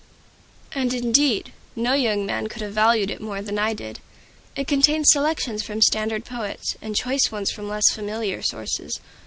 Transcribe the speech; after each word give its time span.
And, 0.71 0.95
indeed, 0.95 1.53
no 1.75 1.93
young 1.93 2.25
man 2.25 2.47
could 2.49 2.63
have 2.63 2.73
valued 2.73 3.11
it 3.11 3.21
more 3.21 3.39
than 3.39 3.59
I 3.59 3.75
did. 3.75 3.99
It 4.55 4.67
contained 4.67 5.07
selections 5.07 5.61
from 5.61 5.79
standard 5.83 6.25
poets, 6.25 6.75
and 6.81 6.95
choice 6.95 7.31
ones 7.31 7.51
from 7.51 7.67
less 7.69 7.87
familiar 7.93 8.41
sources. 8.41 8.99